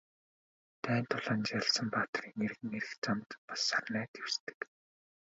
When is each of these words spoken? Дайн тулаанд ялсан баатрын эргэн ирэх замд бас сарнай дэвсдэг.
Дайн 0.83 1.03
тулаанд 1.11 1.45
ялсан 1.59 1.87
баатрын 1.93 2.39
эргэн 2.47 2.71
ирэх 2.79 2.93
замд 3.03 3.29
бас 3.47 3.61
сарнай 3.69 4.05
дэвсдэг. 4.13 4.59